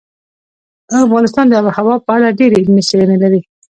[1.05, 3.41] افغانستان د آب وهوا په اړه ډېرې علمي څېړنې لري.